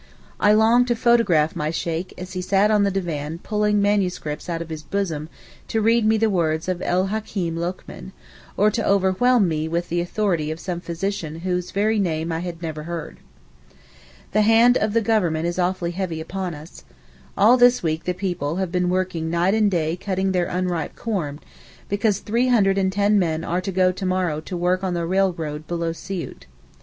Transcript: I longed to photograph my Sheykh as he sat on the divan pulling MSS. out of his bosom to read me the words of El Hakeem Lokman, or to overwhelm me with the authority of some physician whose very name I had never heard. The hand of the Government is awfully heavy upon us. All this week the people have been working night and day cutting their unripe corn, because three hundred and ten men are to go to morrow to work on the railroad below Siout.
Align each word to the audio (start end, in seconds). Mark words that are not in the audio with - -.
I 0.39 0.51
longed 0.53 0.87
to 0.87 0.95
photograph 0.95 1.55
my 1.55 1.69
Sheykh 1.69 2.11
as 2.17 2.33
he 2.33 2.41
sat 2.41 2.71
on 2.71 2.81
the 2.81 2.89
divan 2.89 3.37
pulling 3.37 3.79
MSS. 3.83 4.49
out 4.49 4.59
of 4.59 4.69
his 4.71 4.81
bosom 4.81 5.29
to 5.67 5.79
read 5.79 6.07
me 6.07 6.17
the 6.17 6.27
words 6.27 6.67
of 6.67 6.81
El 6.81 7.09
Hakeem 7.11 7.55
Lokman, 7.55 8.11
or 8.57 8.71
to 8.71 8.83
overwhelm 8.83 9.47
me 9.47 9.67
with 9.67 9.89
the 9.89 10.01
authority 10.01 10.49
of 10.49 10.59
some 10.59 10.81
physician 10.81 11.41
whose 11.41 11.69
very 11.69 11.99
name 11.99 12.31
I 12.31 12.39
had 12.39 12.63
never 12.63 12.81
heard. 12.81 13.19
The 14.31 14.41
hand 14.41 14.75
of 14.75 14.93
the 14.93 15.01
Government 15.01 15.45
is 15.45 15.59
awfully 15.59 15.91
heavy 15.91 16.19
upon 16.19 16.55
us. 16.55 16.83
All 17.37 17.55
this 17.55 17.83
week 17.83 18.05
the 18.05 18.13
people 18.15 18.55
have 18.55 18.71
been 18.71 18.89
working 18.89 19.29
night 19.29 19.53
and 19.53 19.69
day 19.69 19.95
cutting 19.95 20.31
their 20.31 20.47
unripe 20.47 20.95
corn, 20.95 21.37
because 21.89 22.21
three 22.21 22.47
hundred 22.47 22.79
and 22.79 22.91
ten 22.91 23.19
men 23.19 23.43
are 23.43 23.61
to 23.61 23.71
go 23.71 23.91
to 23.91 24.05
morrow 24.07 24.41
to 24.41 24.57
work 24.57 24.83
on 24.83 24.95
the 24.95 25.05
railroad 25.05 25.67
below 25.67 25.91
Siout. 25.91 26.47